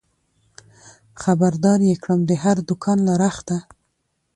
خبر 1.21 1.53
دار 1.63 1.79
يې 1.89 1.95
کړم 2.03 2.19
د 2.29 2.31
هر 2.43 2.57
دوکان 2.69 2.97
له 3.07 3.13
رخته 3.23 3.57